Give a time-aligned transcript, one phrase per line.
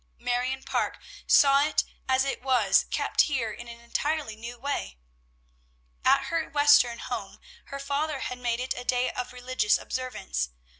[0.17, 0.97] Marion Parke
[1.27, 4.97] saw it as it was kept here in an entirely new way.
[6.03, 10.49] At her Western home, her father had made it a day of religious observance.